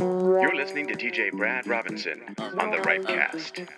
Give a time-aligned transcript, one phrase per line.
[0.00, 3.68] You're listening to DJ Brad Robinson on the Ripecast.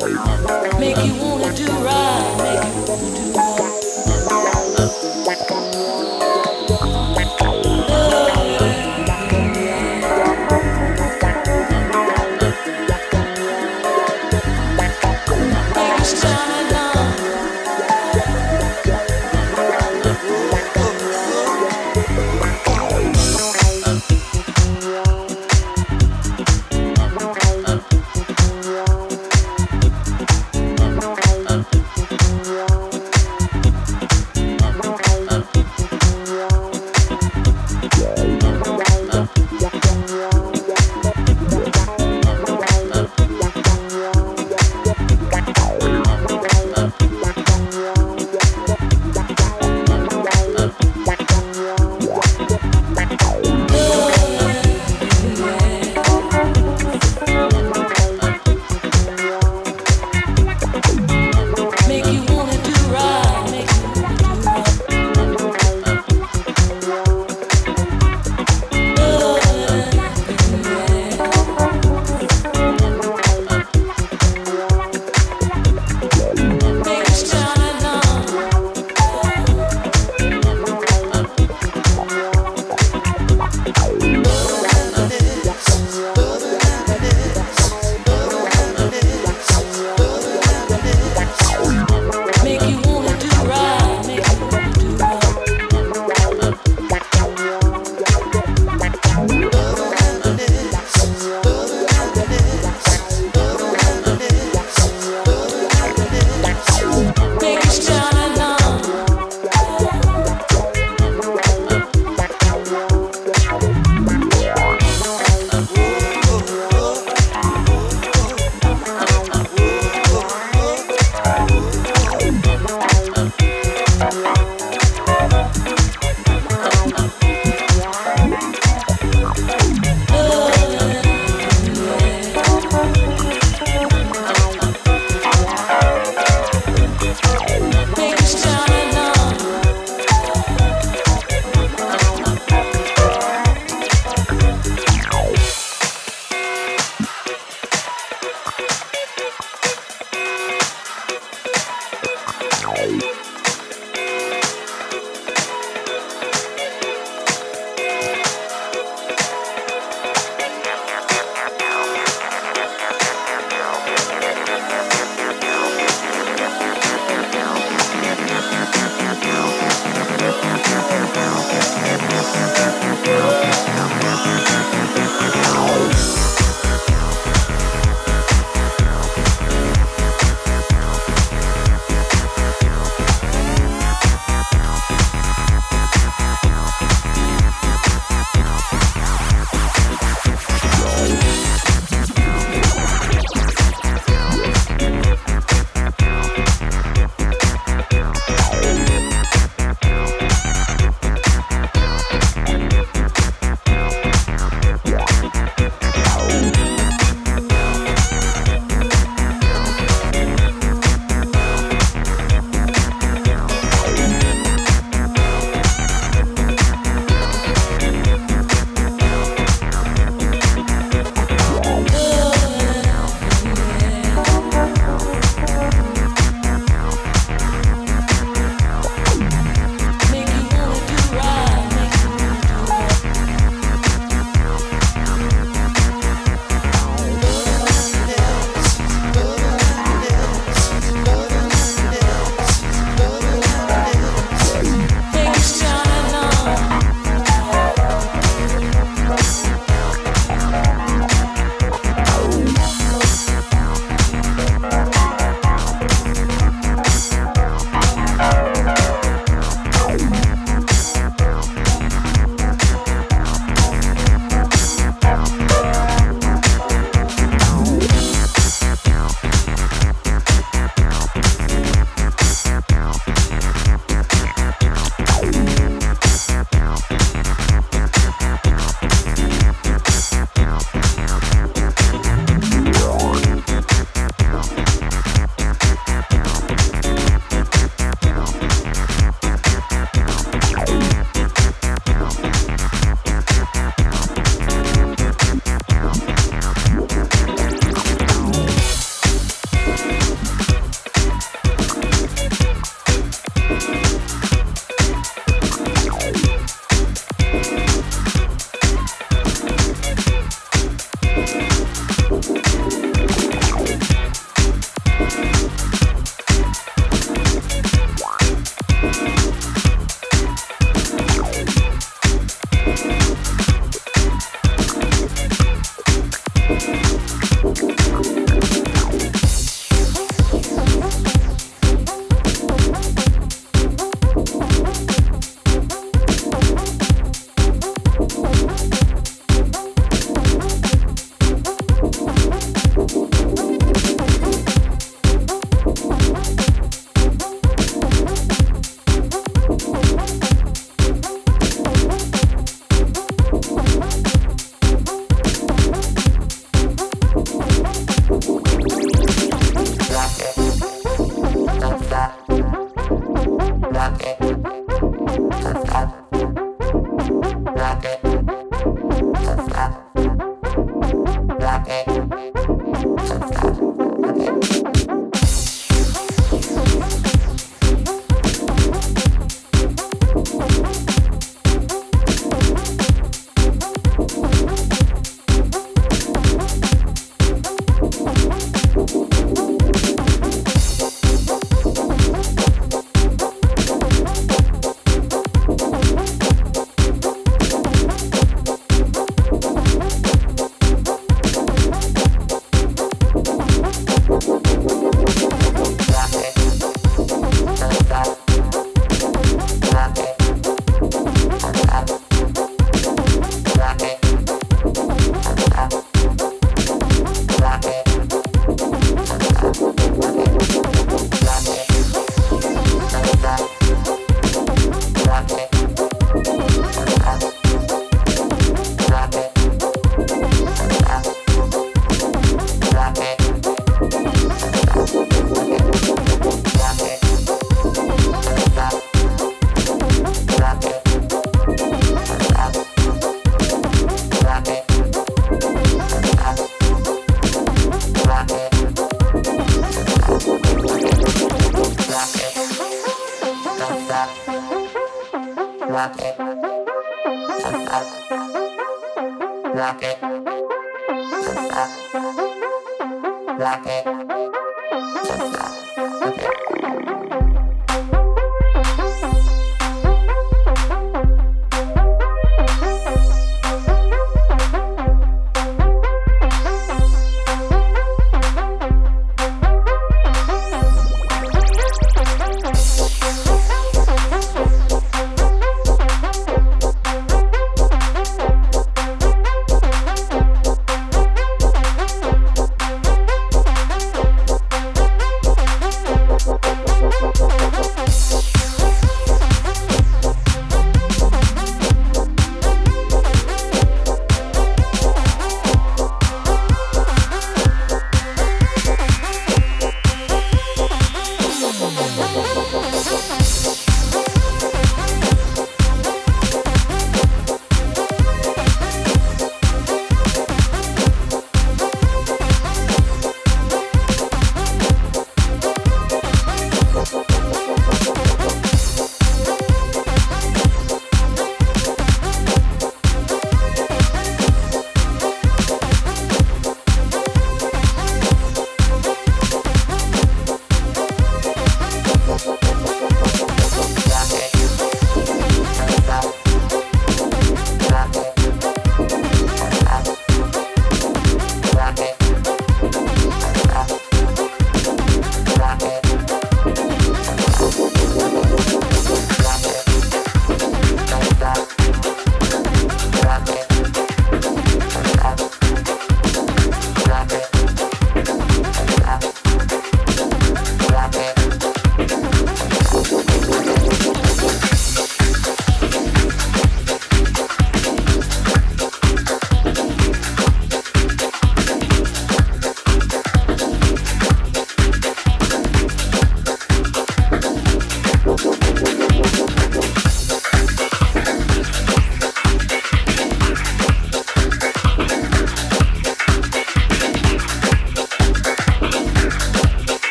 [0.00, 3.59] Make you wanna do right, make you wanna do right.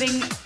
[0.00, 0.39] amazing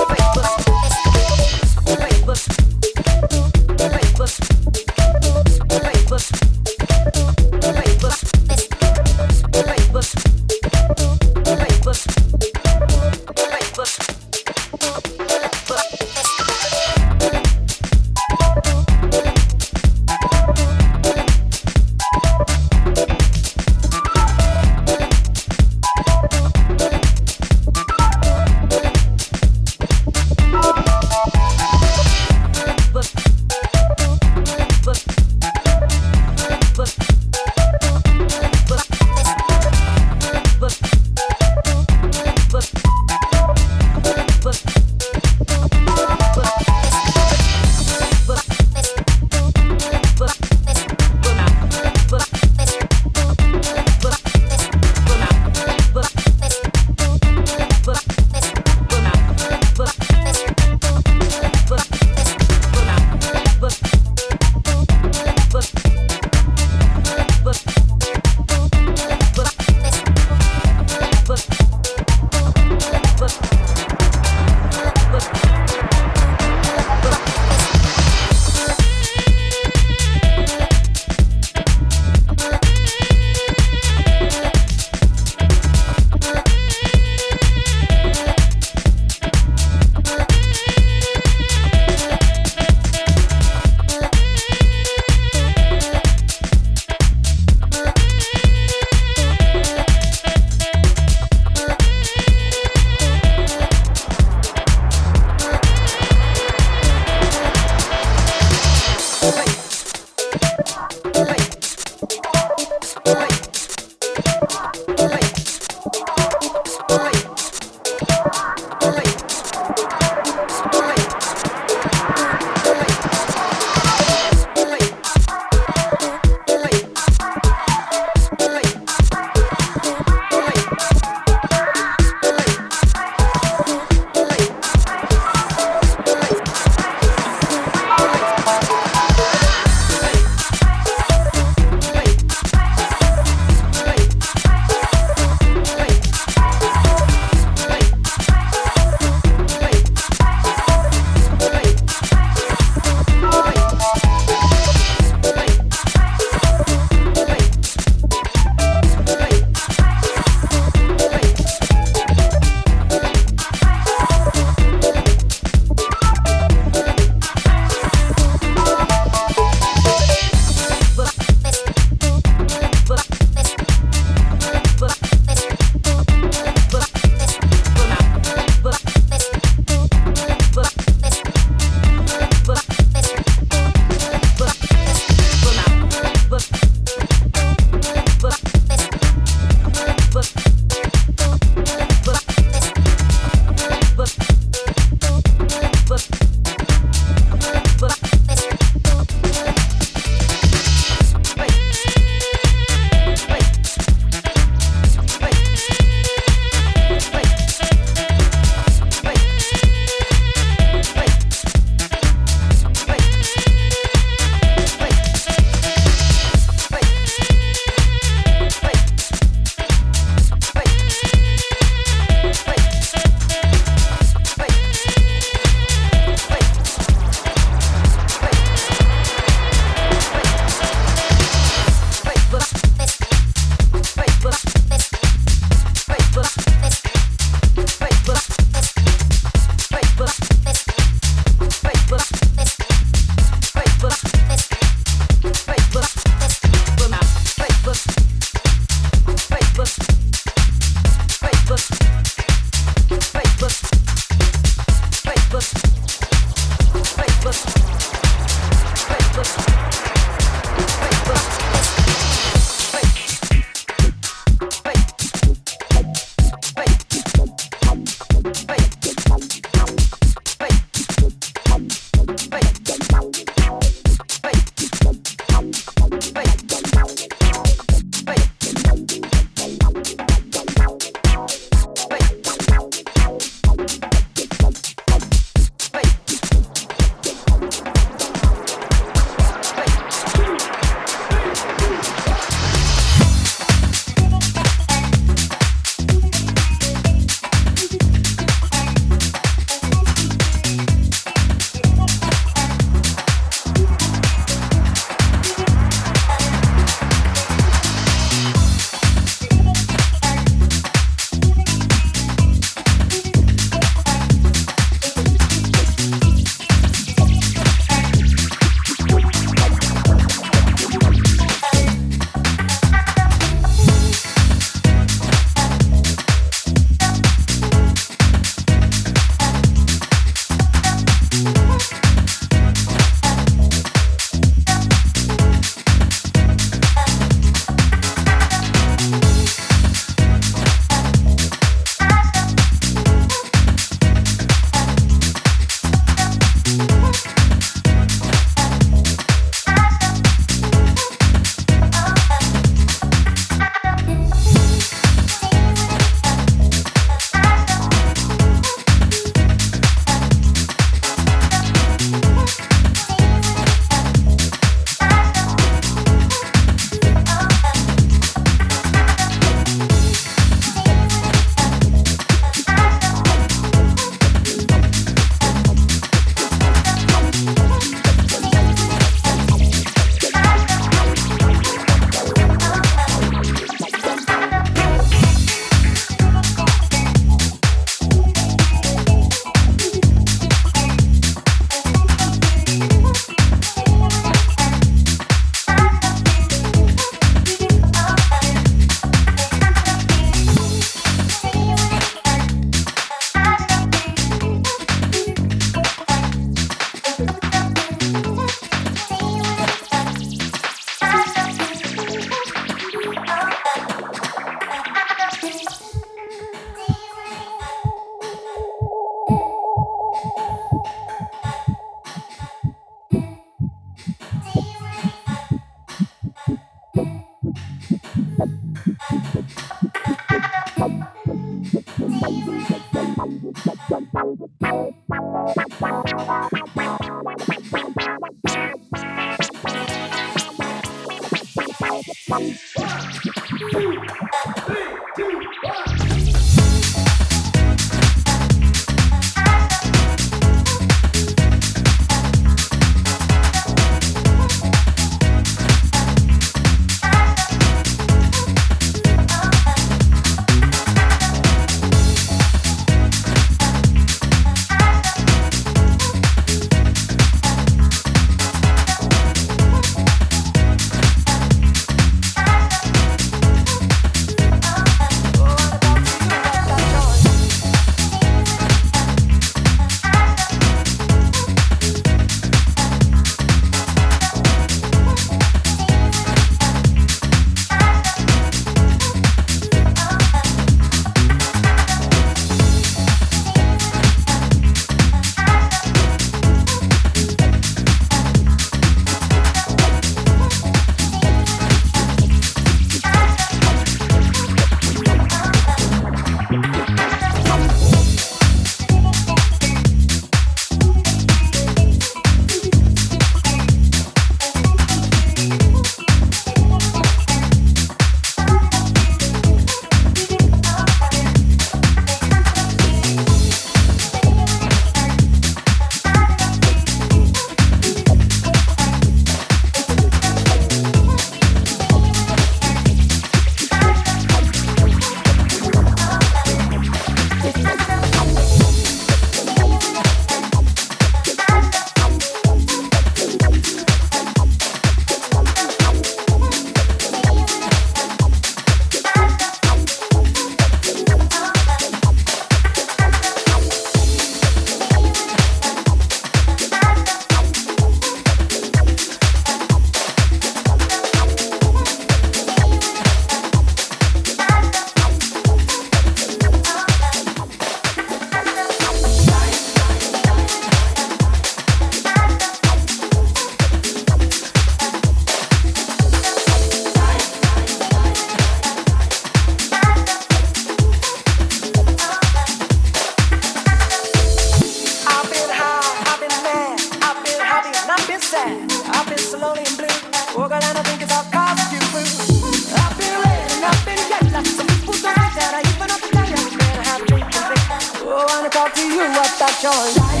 [598.43, 600.00] Ooh.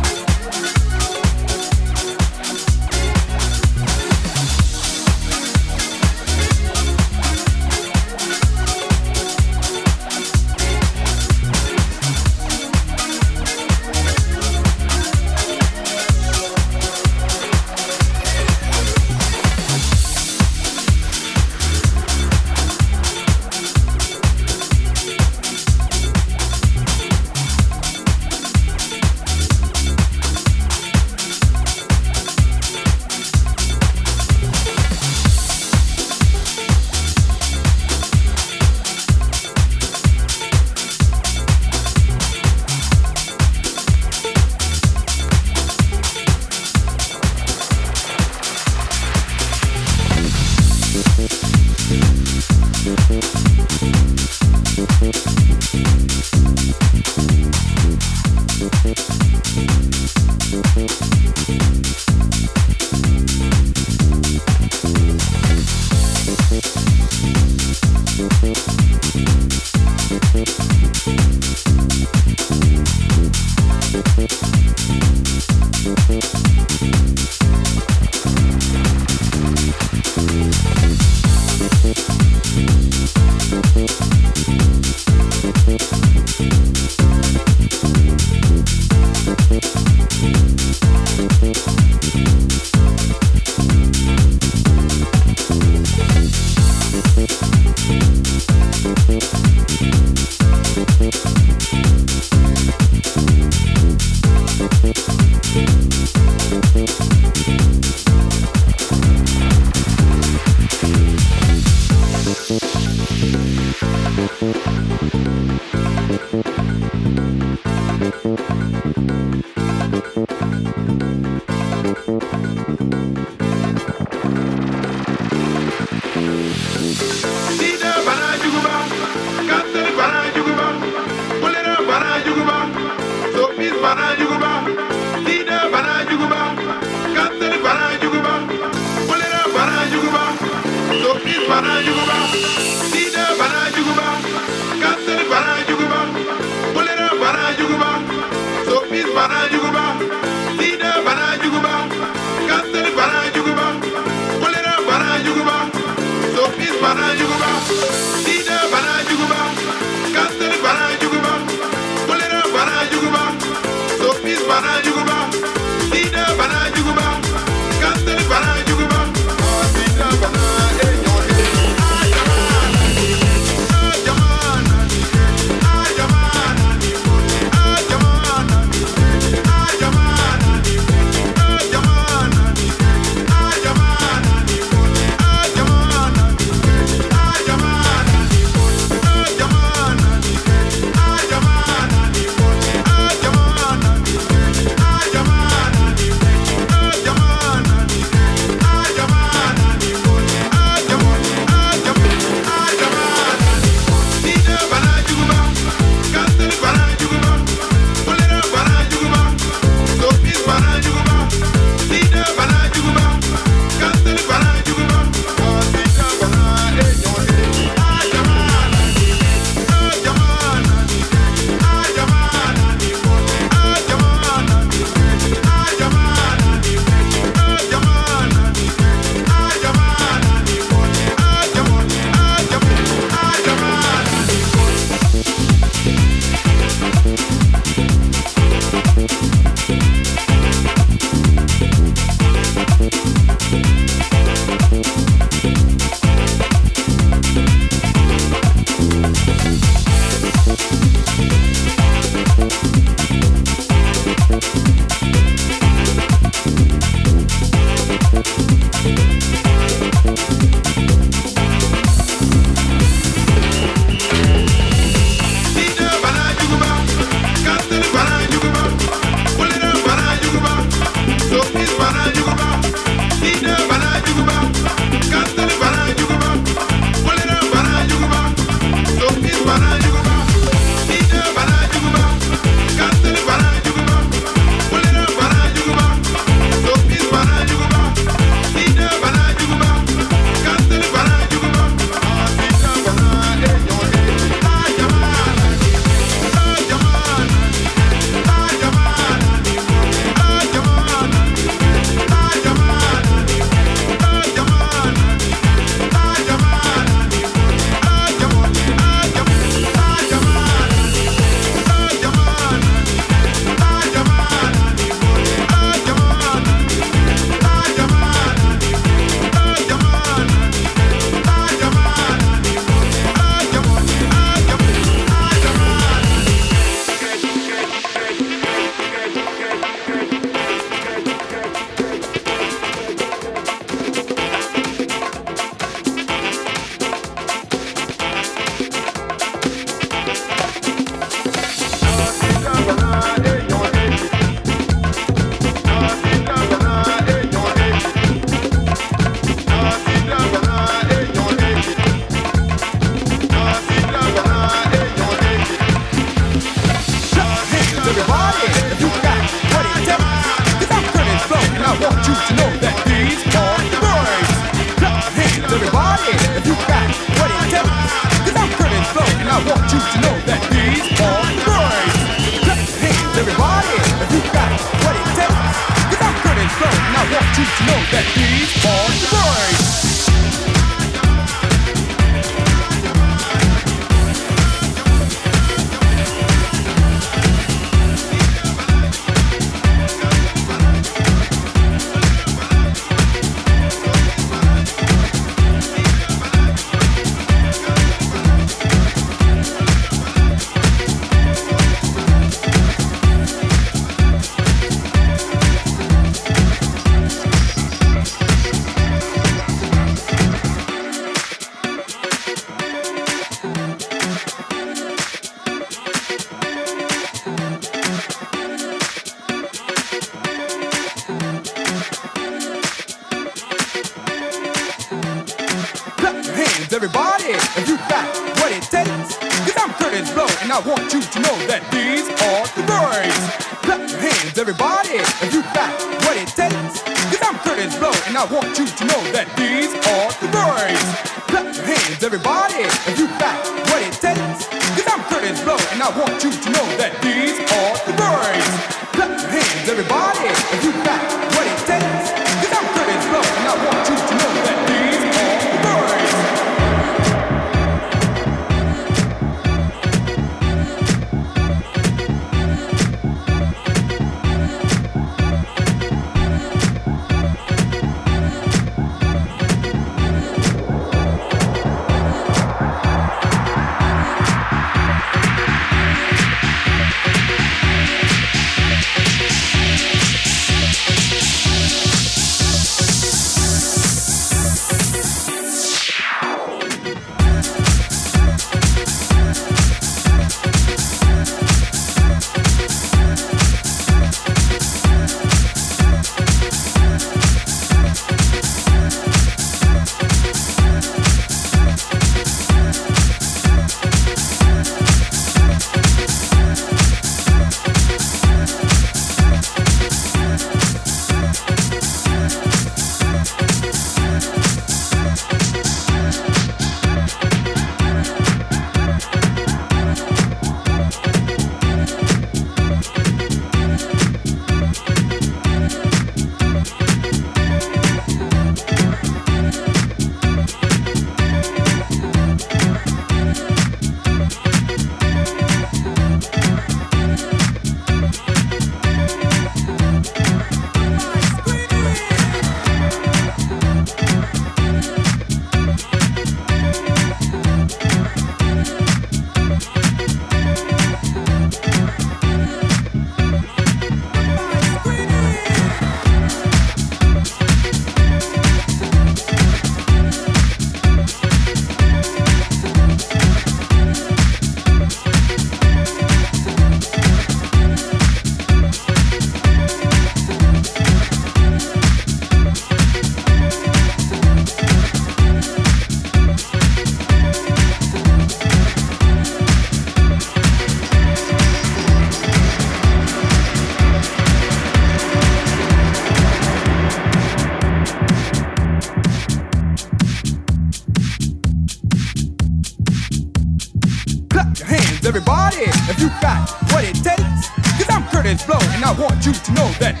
[599.25, 600.00] You to know that